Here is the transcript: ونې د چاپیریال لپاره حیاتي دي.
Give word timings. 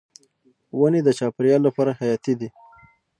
ونې 0.77 1.01
د 1.03 1.09
چاپیریال 1.19 1.61
لپاره 1.67 1.97
حیاتي 1.99 2.33
دي. 2.39 2.49